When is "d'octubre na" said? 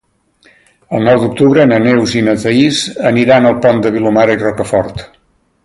1.23-1.77